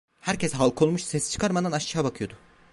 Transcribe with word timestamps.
Herkes 0.21 0.53
halka 0.53 0.85
olmuş, 0.85 1.03
ses 1.03 1.31
çıkarmadan, 1.31 1.71
aşağı 1.71 2.03
bakıyordu. 2.03 2.33